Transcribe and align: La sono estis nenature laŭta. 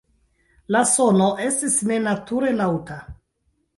La 0.75 0.79
sono 0.93 1.27
estis 1.49 1.75
nenature 1.91 2.55
laŭta. 2.63 2.99